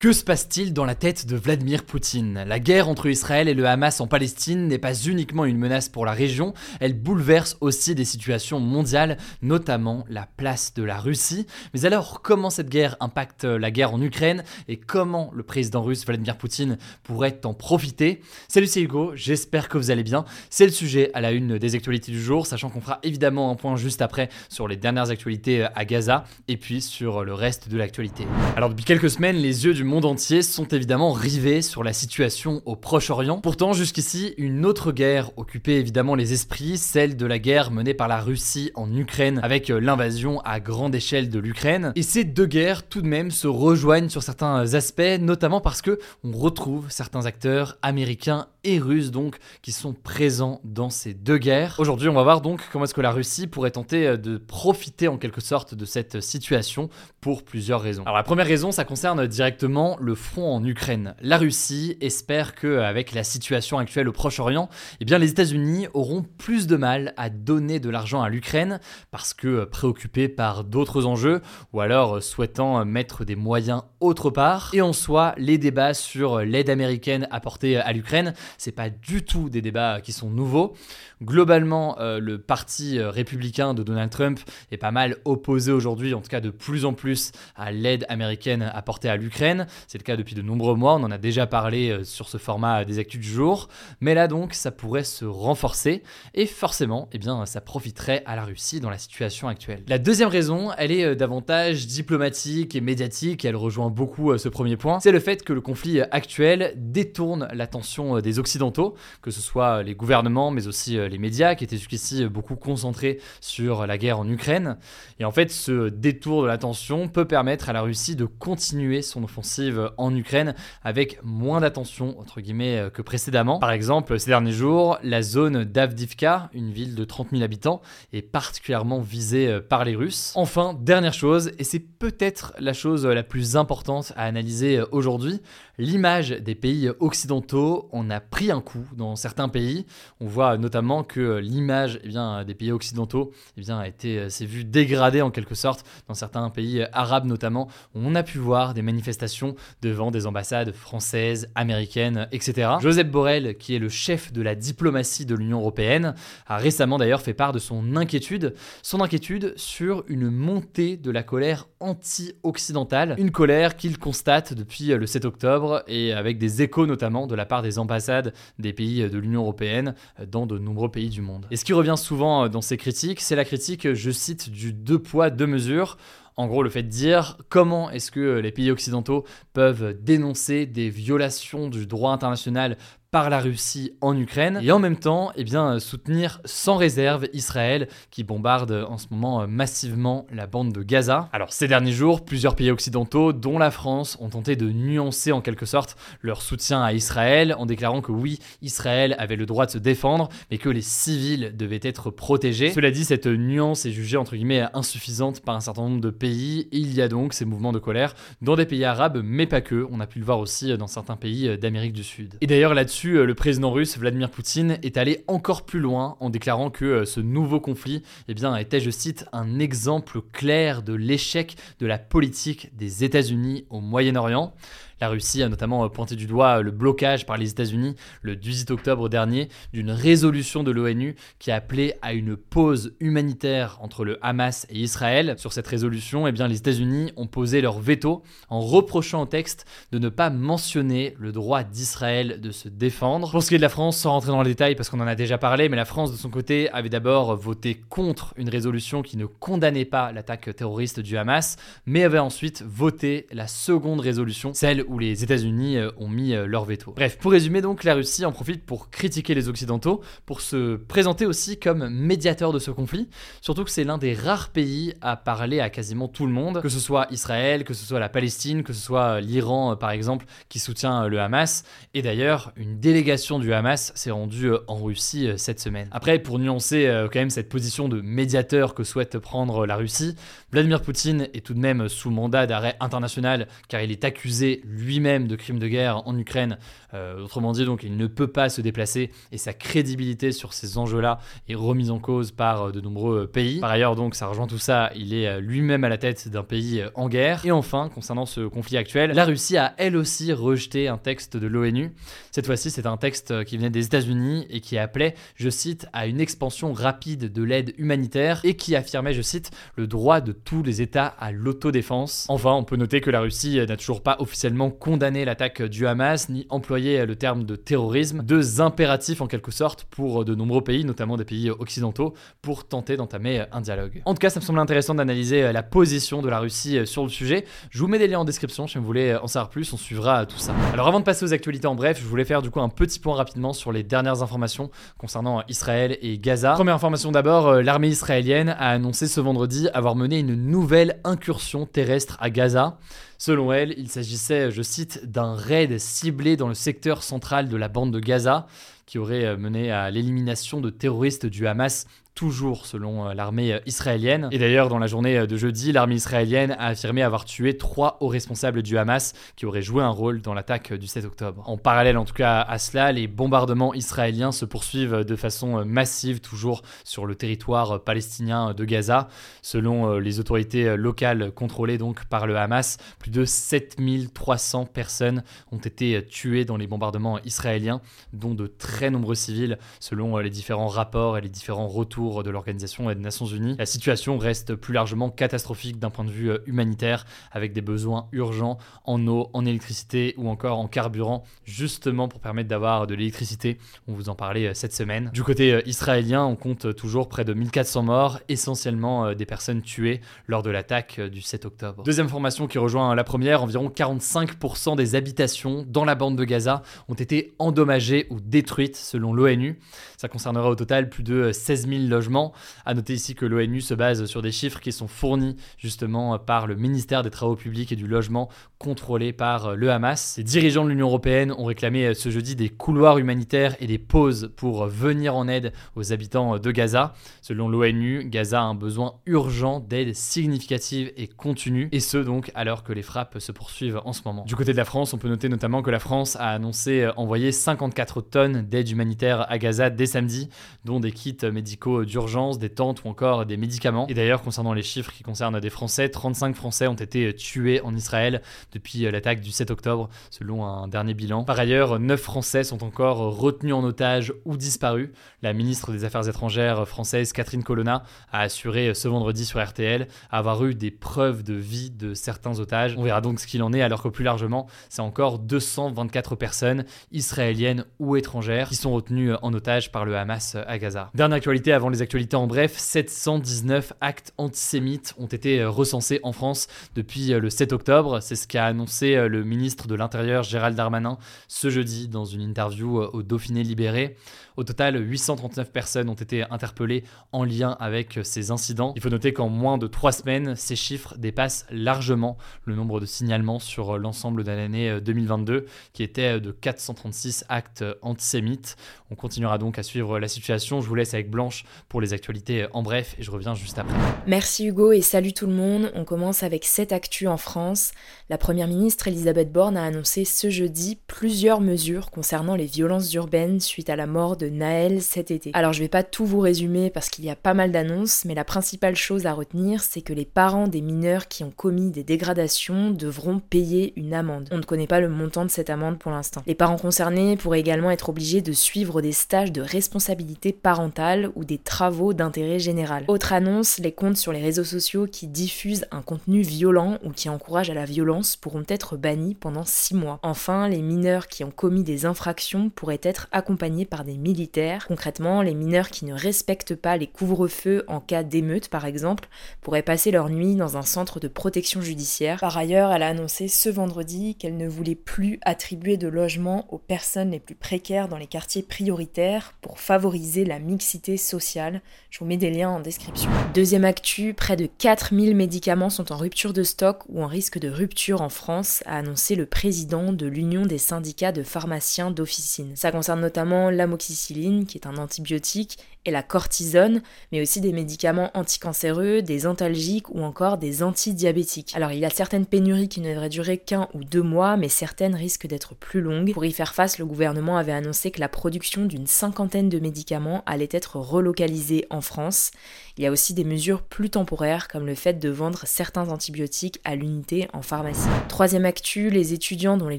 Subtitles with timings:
[0.00, 2.42] Que se passe-t-il dans la tête de Vladimir Poutine?
[2.46, 6.06] La guerre entre Israël et le Hamas en Palestine n'est pas uniquement une menace pour
[6.06, 11.46] la région, elle bouleverse aussi des situations mondiales, notamment la place de la Russie.
[11.74, 16.06] Mais alors, comment cette guerre impacte la guerre en Ukraine et comment le président russe
[16.06, 18.22] Vladimir Poutine pourrait en profiter?
[18.48, 20.24] Salut, c'est Hugo, j'espère que vous allez bien.
[20.48, 23.54] C'est le sujet à la une des actualités du jour, sachant qu'on fera évidemment un
[23.54, 27.76] point juste après sur les dernières actualités à Gaza et puis sur le reste de
[27.76, 28.26] l'actualité.
[28.56, 32.62] Alors, depuis quelques semaines, les yeux du monde entier sont évidemment rivés sur la situation
[32.64, 33.40] au Proche-Orient.
[33.40, 38.08] Pourtant, jusqu'ici, une autre guerre occupait évidemment les esprits, celle de la guerre menée par
[38.08, 41.92] la Russie en Ukraine, avec euh, l'invasion à grande échelle de l'Ukraine.
[41.96, 45.98] Et ces deux guerres, tout de même, se rejoignent sur certains aspects, notamment parce que
[46.24, 51.76] on retrouve certains acteurs américains et russes donc qui sont présents dans ces deux guerres.
[51.78, 55.08] Aujourd'hui, on va voir donc comment est-ce que la Russie pourrait tenter euh, de profiter
[55.08, 56.88] en quelque sorte de cette situation
[57.20, 58.02] pour plusieurs raisons.
[58.02, 61.14] Alors la première raison, ça concerne directement le front en Ukraine.
[61.20, 64.68] La Russie espère que avec la situation actuelle au Proche-Orient,
[65.00, 69.34] eh bien les États-Unis auront plus de mal à donner de l'argent à l'Ukraine parce
[69.34, 71.40] que euh, préoccupés par d'autres enjeux
[71.72, 74.70] ou alors euh, souhaitant mettre des moyens autre part.
[74.72, 79.50] Et en soi, les débats sur l'aide américaine apportée à l'Ukraine c'est pas du tout
[79.50, 80.74] des débats qui sont nouveaux.
[81.22, 84.40] Globalement, euh, le parti euh, républicain de Donald Trump
[84.72, 88.70] est pas mal opposé aujourd'hui, en tout cas de plus en plus, à l'aide américaine
[88.72, 89.66] apportée à l'Ukraine.
[89.86, 92.38] C'est le cas depuis de nombreux mois, on en a déjà parlé euh, sur ce
[92.38, 93.68] format des actus du jour.
[94.00, 98.44] Mais là donc, ça pourrait se renforcer et forcément, eh bien, ça profiterait à la
[98.44, 99.82] Russie dans la situation actuelle.
[99.88, 105.00] La deuxième raison, elle est davantage diplomatique et médiatique, elle rejoint beaucoup ce premier point,
[105.00, 109.94] c'est le fait que le conflit actuel détourne l'attention des Occidentaux, que ce soit les
[109.94, 114.78] gouvernements, mais aussi les médias qui étaient jusqu'ici beaucoup concentrés sur la guerre en Ukraine.
[115.18, 119.24] Et en fait, ce détour de l'attention peut permettre à la Russie de continuer son
[119.24, 123.58] offensive en Ukraine avec moins d'attention, entre guillemets, que précédemment.
[123.58, 127.82] Par exemple, ces derniers jours, la zone d'Avdivka, une ville de 30 000 habitants,
[128.12, 130.32] est particulièrement visée par les Russes.
[130.36, 135.40] Enfin, dernière chose, et c'est peut-être la chose la plus importante à analyser aujourd'hui,
[135.78, 139.86] l'image des pays occidentaux en a pris un coup dans certains pays.
[140.20, 145.22] On voit notamment que l'image eh bien, des pays occidentaux eh été, s'est vue dégradée
[145.22, 147.68] en quelque sorte dans certains pays arabes notamment.
[147.94, 152.72] On a pu voir des manifestations devant des ambassades françaises, américaines, etc.
[152.80, 156.14] Joseph Borrell, qui est le chef de la diplomatie de l'Union européenne,
[156.46, 161.22] a récemment d'ailleurs fait part de son inquiétude, son inquiétude sur une montée de la
[161.22, 167.26] colère anti-occidentale, une colère qu'il constate depuis le 7 octobre et avec des échos notamment
[167.26, 169.94] de la part des ambassades des pays de l'Union européenne
[170.30, 171.46] dans de nombreux pays du monde.
[171.50, 174.98] Et ce qui revient souvent dans ces critiques, c'est la critique, je cite, du deux
[174.98, 175.96] poids, deux mesures.
[176.36, 180.88] En gros, le fait de dire comment est-ce que les pays occidentaux peuvent dénoncer des
[180.88, 182.78] violations du droit international
[183.10, 187.88] par la Russie en Ukraine et en même temps eh bien, soutenir sans réserve Israël
[188.10, 191.28] qui bombarde en ce moment euh, massivement la bande de Gaza.
[191.32, 195.40] Alors ces derniers jours, plusieurs pays occidentaux, dont la France, ont tenté de nuancer en
[195.40, 199.72] quelque sorte leur soutien à Israël en déclarant que oui, Israël avait le droit de
[199.72, 202.70] se défendre, mais que les civils devaient être protégés.
[202.70, 206.68] Cela dit, cette nuance est jugée entre guillemets insuffisante par un certain nombre de pays.
[206.70, 209.88] Il y a donc ces mouvements de colère dans des pays arabes, mais pas que.
[209.90, 212.34] On a pu le voir aussi dans certains pays d'Amérique du Sud.
[212.40, 216.30] Et d'ailleurs là-dessus, euh, le président russe Vladimir Poutine est allé encore plus loin en
[216.30, 221.56] déclarant que euh, ce nouveau conflit eh était, je cite, un exemple clair de l'échec
[221.78, 224.52] de la politique des États-Unis au Moyen-Orient.
[225.00, 228.36] La Russie a notamment euh, pointé du doigt euh, le blocage par les États-Unis le
[228.36, 234.04] 18 octobre dernier d'une résolution de l'ONU qui a appelé à une pause humanitaire entre
[234.04, 235.36] le Hamas et Israël.
[235.38, 239.64] Sur cette résolution, eh bien, les États-Unis ont posé leur veto en reprochant au texte
[239.90, 243.30] de ne pas mentionner le droit d'Israël de se défendre.
[243.30, 245.06] Pour ce qui est de la France, sans rentrer dans les détails parce qu'on en
[245.06, 249.00] a déjà parlé, mais la France de son côté avait d'abord voté contre une résolution
[249.00, 251.56] qui ne condamnait pas l'attaque terroriste du Hamas,
[251.86, 256.92] mais avait ensuite voté la seconde résolution, celle où les États-Unis ont mis leur veto.
[256.94, 261.26] Bref, pour résumer donc, la Russie en profite pour critiquer les Occidentaux, pour se présenter
[261.26, 263.08] aussi comme médiateur de ce conflit,
[263.40, 266.68] surtout que c'est l'un des rares pays à parler à quasiment tout le monde, que
[266.68, 270.58] ce soit Israël, que ce soit la Palestine, que ce soit l'Iran par exemple, qui
[270.58, 271.64] soutient le Hamas.
[271.94, 275.88] Et d'ailleurs, une délégation du Hamas s'est rendue en Russie cette semaine.
[275.92, 280.16] Après, pour nuancer quand même cette position de médiateur que souhaite prendre la Russie,
[280.50, 285.26] Vladimir Poutine est tout de même sous mandat d'arrêt international car il est accusé lui-même
[285.26, 286.58] de crimes de guerre en Ukraine.
[286.94, 290.78] Euh, autrement dit, donc, il ne peut pas se déplacer et sa crédibilité sur ces
[290.78, 293.60] enjeux-là est remise en cause par euh, de nombreux pays.
[293.60, 296.42] Par ailleurs, donc, ça rejoint tout ça, il est euh, lui-même à la tête d'un
[296.42, 297.46] pays en guerre.
[297.46, 301.46] Et enfin, concernant ce conflit actuel, la Russie a elle aussi rejeté un texte de
[301.46, 301.92] l'ONU.
[302.30, 306.06] Cette fois-ci, c'est un texte qui venait des États-Unis et qui appelait, je cite, à
[306.06, 310.62] une expansion rapide de l'aide humanitaire et qui affirmait, je cite, le droit de tous
[310.62, 312.26] les États à l'autodéfense.
[312.28, 316.28] Enfin, on peut noter que la Russie n'a toujours pas officiellement condamné l'attaque du Hamas
[316.28, 320.84] ni employé le terme de terrorisme, deux impératifs en quelque sorte pour de nombreux pays,
[320.84, 324.02] notamment des pays occidentaux, pour tenter d'entamer un dialogue.
[324.04, 327.08] En tout cas, ça me semble intéressant d'analyser la position de la Russie sur le
[327.08, 327.44] sujet.
[327.70, 330.26] Je vous mets des liens en description si vous voulez en savoir plus, on suivra
[330.26, 330.54] tout ça.
[330.72, 332.98] Alors avant de passer aux actualités en bref, je voulais faire du coup un petit
[332.98, 336.52] point rapidement sur les dernières informations concernant Israël et Gaza.
[336.52, 342.16] Première information d'abord, l'armée israélienne a annoncé ce vendredi avoir mené une nouvelle incursion terrestre
[342.20, 342.78] à Gaza.
[343.22, 347.68] Selon elle, il s'agissait, je cite, d'un raid ciblé dans le secteur central de la
[347.68, 348.46] bande de Gaza
[348.86, 354.28] qui aurait mené à l'élimination de terroristes du Hamas toujours selon euh, l'armée euh, israélienne.
[354.32, 357.96] Et d'ailleurs, dans la journée euh, de jeudi, l'armée israélienne a affirmé avoir tué trois
[358.00, 361.42] hauts responsables du Hamas qui auraient joué un rôle dans l'attaque du 7 octobre.
[361.46, 366.20] En parallèle, en tout cas à cela, les bombardements israéliens se poursuivent de façon massive,
[366.20, 369.08] toujours sur le territoire palestinien de Gaza.
[369.42, 376.04] Selon les autorités locales contrôlées donc par le Hamas, plus de 7300 personnes ont été
[376.06, 377.80] tuées dans les bombardements israéliens,
[378.12, 382.88] dont de très nombreux civils, selon les différents rapports et les différents retours de l'Organisation
[382.88, 383.56] des Nations Unies.
[383.58, 388.08] La situation reste plus largement catastrophique d'un point de vue euh, humanitaire, avec des besoins
[388.12, 393.58] urgents en eau, en électricité ou encore en carburant, justement pour permettre d'avoir de l'électricité.
[393.86, 395.10] On vous en parlait euh, cette semaine.
[395.12, 400.00] Du côté euh, israélien, on compte toujours près de 1400 morts, essentiellement des personnes tuées
[400.26, 401.82] lors de l'attaque du 7 octobre.
[401.82, 406.62] Deuxième formation qui rejoint la première, environ 45% des habitations dans la bande de Gaza
[406.88, 409.58] ont été endommagées ou détruites selon l'ONU.
[410.00, 412.32] Ça concernera au total plus de 16 000 logements.
[412.64, 416.46] À noter ici que l'ONU se base sur des chiffres qui sont fournis justement par
[416.46, 420.14] le ministère des Travaux publics et du Logement contrôlé par le Hamas.
[420.16, 424.32] Les dirigeants de l'Union européenne ont réclamé ce jeudi des couloirs humanitaires et des pauses
[424.36, 426.94] pour venir en aide aux habitants de Gaza.
[427.20, 432.64] Selon l'ONU, Gaza a un besoin urgent d'aide significative et continue, et ce donc alors
[432.64, 434.24] que les frappes se poursuivent en ce moment.
[434.24, 437.32] Du côté de la France, on peut noter notamment que la France a annoncé envoyer
[437.32, 440.28] 54 tonnes d'aide humanitaire à Gaza dès samedi,
[440.64, 443.86] dont des kits médicaux d'urgence, des tentes ou encore des médicaments.
[443.88, 447.74] Et d'ailleurs, concernant les chiffres qui concernent des Français, 35 Français ont été tués en
[447.74, 451.24] Israël depuis l'attaque du 7 octobre, selon un dernier bilan.
[451.24, 454.90] Par ailleurs, 9 Français sont encore retenus en otage ou disparus.
[455.22, 460.44] La ministre des Affaires étrangères française, Catherine Colonna, a assuré ce vendredi sur RTL avoir
[460.44, 462.74] eu des preuves de vie de certains otages.
[462.76, 466.64] On verra donc ce qu'il en est, alors que plus largement, c'est encore 224 personnes,
[466.92, 470.90] israéliennes ou étrangères, qui sont retenues en otage par le Hamas à Gaza.
[470.94, 476.12] Dernière actualité avant les actualités en bref, 719 actes antisémites ont été euh, recensés en
[476.12, 478.00] France depuis euh, le 7 octobre.
[478.00, 482.22] C'est ce qu'a annoncé euh, le ministre de l'Intérieur Gérald Darmanin ce jeudi dans une
[482.22, 483.96] interview au Dauphiné Libéré.
[484.36, 488.72] Au total, 839 personnes ont été interpellées en lien avec ces incidents.
[488.76, 492.86] Il faut noter qu'en moins de trois semaines, ces chiffres dépassent largement le nombre de
[492.86, 498.56] signalements sur l'ensemble de l'année 2022, qui était de 436 actes antisémites.
[498.90, 500.60] On continuera donc à suivre la situation.
[500.60, 503.74] Je vous laisse avec Blanche pour les actualités en bref et je reviens juste après.
[504.06, 505.70] Merci Hugo et salut tout le monde.
[505.74, 507.72] On commence avec cette actu en France.
[508.08, 513.40] La première ministre Elisabeth Borne a annoncé ce jeudi plusieurs mesures concernant les violences urbaines
[513.40, 515.30] suite à la mort de Naël cet été.
[515.34, 518.14] Alors je vais pas tout vous résumer parce qu'il y a pas mal d'annonces, mais
[518.14, 521.84] la principale chose à retenir, c'est que les parents des mineurs qui ont commis des
[521.84, 524.28] dégradations devront payer une amende.
[524.32, 526.22] On ne connaît pas le montant de cette amende pour l'instant.
[526.26, 531.24] Les parents concernés pourraient également être obligés de suivre des stages de responsabilité parentale ou
[531.26, 532.84] des travaux d'intérêt général.
[532.88, 537.10] Autre annonce, les comptes sur les réseaux sociaux qui diffusent un contenu violent ou qui
[537.10, 539.98] encouragent à la violence pourront être bannis pendant 6 mois.
[540.02, 544.66] Enfin, les mineurs qui ont commis des infractions pourraient être accompagnés par des militaires.
[544.66, 549.10] Concrètement, les mineurs qui ne respectent pas les couvre-feux en cas d'émeute par exemple
[549.42, 552.18] pourraient passer leur nuit dans un centre de protection judiciaire.
[552.20, 556.56] Par ailleurs, elle a annoncé ce vendredi qu'elle ne voulait plus attribuer de logements aux
[556.58, 561.62] personnes les plus précaires dans les quartiers prioritaires pour favoriser la mixité sociale.
[561.90, 563.10] Je vous mets des liens en description.
[563.34, 567.48] Deuxième actu, près de 4000 médicaments sont en rupture de stock ou en risque de
[567.48, 572.56] rupture en France, a annoncé le président de l'Union des syndicats de pharmaciens d'officine.
[572.56, 578.10] Ça concerne notamment l'amoxicilline, qui est un antibiotique, et la cortisone, mais aussi des médicaments
[578.14, 581.52] anticancéreux, des antalgiques ou encore des antidiabétiques.
[581.54, 584.48] Alors il y a certaines pénuries qui ne devraient durer qu'un ou deux mois, mais
[584.48, 586.12] certaines risquent d'être plus longues.
[586.12, 590.22] Pour y faire face, le gouvernement avait annoncé que la production d'une cinquantaine de médicaments
[590.26, 592.32] allait être relocalisée en France.
[592.76, 596.60] Il y a aussi des mesures plus temporaires, comme le fait de vendre certains antibiotiques
[596.64, 597.88] à l'unité en pharmacie.
[598.08, 599.78] Troisième actu, les étudiants dont les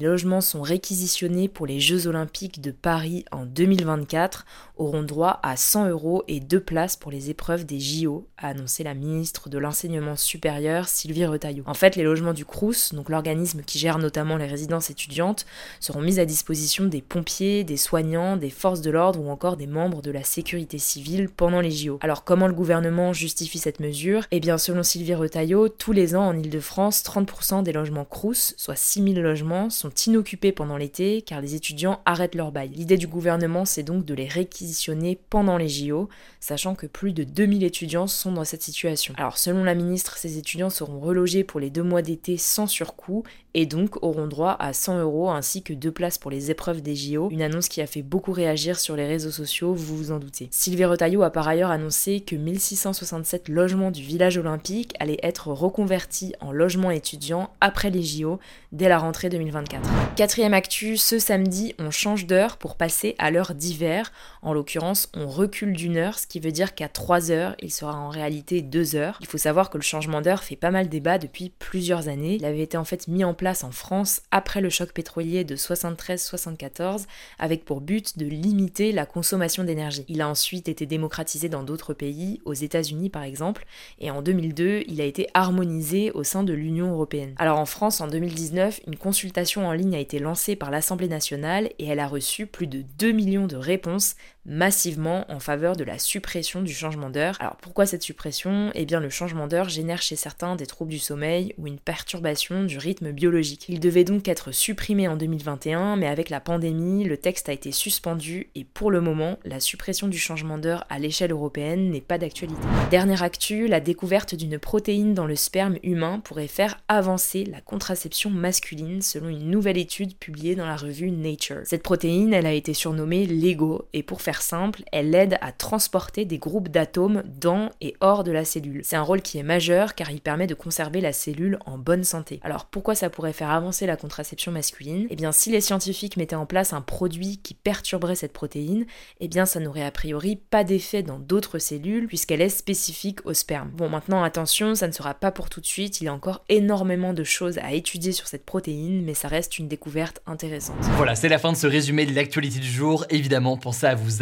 [0.00, 5.90] logements sont réquisitionnés pour les Jeux olympiques de Paris en 2024 auront droit à 100
[5.90, 10.16] euros et deux places pour les épreuves des JO, a annoncé la ministre de l'Enseignement
[10.16, 11.64] supérieur Sylvie Retailleau.
[11.66, 15.44] En fait, les logements du CRUS, donc l'organisme qui gère notamment les résidences étudiantes,
[15.80, 19.66] seront mis à disposition des pompiers, des soignants, des forces de l'ordre ou encore des
[19.66, 21.98] membres de la sécurité civile pendant les JO.
[22.00, 24.24] Alors comment le gouvernement justifie cette mesure?
[24.30, 28.76] Eh bien selon Sylvie Retailleau, tous les ans en Ile-de-France, 30% des logements CRUS, soit
[28.76, 32.70] 6000 logements, sont inoccupés pendant l'été car les étudiants arrêtent leur bail.
[32.70, 36.08] L'idée du gouvernement c'est donc de les réquisitionner pendant les JO,
[36.40, 39.14] sachant que plus de 2000 étudiants sont dans cette situation.
[39.16, 43.24] Alors selon la ministre, ces étudiants seront relogés pour les deux mois d'été sans surcoût
[43.54, 46.94] et donc auront droit à 100 euros ainsi que deux places pour les épreuves des
[46.94, 50.18] JO, une annonce qui a fait beaucoup réagir sur les réseaux sociaux, vous vous en
[50.18, 50.48] doutez.
[50.50, 56.34] Sylvie Retailleau a par ailleurs annoncé que 1667 logements du village olympique allaient être reconvertis
[56.40, 58.38] en logements étudiants après les JO
[58.72, 59.88] dès la rentrée 2024.
[60.16, 65.28] Quatrième actu, ce samedi on change d'heure pour passer à l'heure d'hiver, en l'occurrence on
[65.28, 68.96] recule d'une heure, ce qui veut dire qu'à 3 heures il sera en réalité 2
[68.96, 69.18] heures.
[69.20, 72.44] Il faut savoir que le changement d'heure fait pas mal débat depuis plusieurs années, il
[72.44, 77.06] avait été en fait mis en place en France après le choc pétrolier de 73-74
[77.38, 80.04] avec pour but de limiter la consommation d'énergie.
[80.08, 83.64] Il a ensuite été démocratisé dans d'autres pays, aux États-Unis par exemple,
[83.98, 87.34] et en 2002, il a été harmonisé au sein de l'Union européenne.
[87.36, 91.70] Alors en France, en 2019, une consultation en ligne a été lancée par l'Assemblée nationale
[91.78, 95.98] et elle a reçu plus de 2 millions de réponses massivement en faveur de la
[95.98, 97.36] suppression du changement d'heure.
[97.40, 98.70] Alors pourquoi cette suppression?
[98.74, 102.64] Eh bien le changement d'heure génère chez certains des troubles du sommeil ou une perturbation
[102.64, 103.66] du rythme biologique.
[103.68, 107.72] Il devait donc être supprimé en 2021, mais avec la pandémie, le texte a été
[107.72, 112.18] suspendu et pour le moment, la suppression du changement d'heure à l'échelle européenne n'est pas
[112.18, 112.60] d'actualité.
[112.90, 118.30] Dernière actu, la découverte d'une protéine dans le sperme humain pourrait faire avancer la contraception
[118.30, 121.60] masculine selon une nouvelle étude publiée dans la revue Nature.
[121.64, 126.24] Cette protéine, elle a été surnommée LEGO et pour faire simple, elle aide à transporter
[126.24, 128.80] des groupes d'atomes dans et hors de la cellule.
[128.84, 132.04] C'est un rôle qui est majeur car il permet de conserver la cellule en bonne
[132.04, 132.40] santé.
[132.42, 135.06] Alors pourquoi ça pourrait faire avancer la contraception masculine?
[135.10, 138.86] Eh bien si les scientifiques mettaient en place un produit qui perturberait cette protéine,
[139.20, 143.34] eh bien ça n'aurait a priori pas d'effet dans d'autres cellules puisqu'elle est spécifique au
[143.34, 143.70] sperme.
[143.70, 146.44] Bon maintenant attention, ça ne sera pas pour tout de suite, il y a encore
[146.48, 150.76] énormément de choses à étudier sur cette protéine, mais ça reste une découverte intéressante.
[150.96, 153.04] Voilà, c'est la fin de ce résumé de l'actualité du jour.
[153.10, 154.21] Évidemment, pensez à vous